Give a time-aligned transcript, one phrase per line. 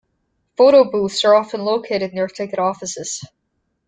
[0.57, 3.23] Photo booths are often located near ticket offices.